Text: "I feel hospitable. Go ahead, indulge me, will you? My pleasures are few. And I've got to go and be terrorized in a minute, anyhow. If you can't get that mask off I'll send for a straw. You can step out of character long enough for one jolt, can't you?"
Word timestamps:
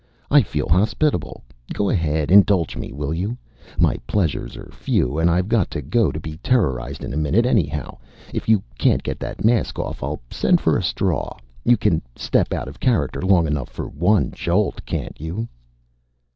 "I 0.31 0.41
feel 0.41 0.67
hospitable. 0.67 1.43
Go 1.75 1.87
ahead, 1.91 2.31
indulge 2.31 2.75
me, 2.75 2.91
will 2.91 3.13
you? 3.13 3.37
My 3.77 3.97
pleasures 4.07 4.57
are 4.57 4.71
few. 4.71 5.19
And 5.19 5.29
I've 5.29 5.47
got 5.47 5.69
to 5.69 5.81
go 5.83 6.05
and 6.09 6.19
be 6.19 6.37
terrorized 6.37 7.03
in 7.03 7.13
a 7.13 7.17
minute, 7.17 7.45
anyhow. 7.45 7.99
If 8.33 8.49
you 8.49 8.63
can't 8.79 9.03
get 9.03 9.19
that 9.19 9.45
mask 9.45 9.77
off 9.77 10.01
I'll 10.01 10.23
send 10.31 10.59
for 10.59 10.75
a 10.75 10.81
straw. 10.81 11.37
You 11.65 11.77
can 11.77 12.01
step 12.15 12.51
out 12.51 12.67
of 12.67 12.79
character 12.79 13.21
long 13.21 13.45
enough 13.45 13.69
for 13.69 13.87
one 13.87 14.31
jolt, 14.31 14.83
can't 14.87 15.21
you?" 15.21 15.47